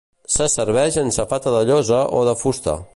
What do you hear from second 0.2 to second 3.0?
Se serveix en safata de llosa o de fusta.